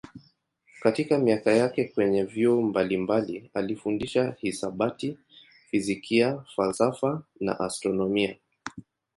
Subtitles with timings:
[0.81, 5.17] Katika miaka yake kwenye vyuo mbalimbali alifundisha hisabati,
[5.71, 8.35] fizikia, falsafa na astronomia.